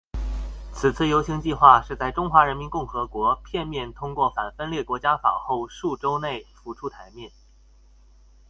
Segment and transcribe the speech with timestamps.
[0.73, 7.31] 此次游行计画是在中华人民共和国片面通过反分裂国家法后数周内浮出台面。